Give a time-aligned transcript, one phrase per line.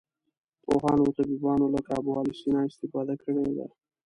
[0.63, 3.67] پوهانو او طبیبانو لکه ابوعلي سینا استفاده کړې ده.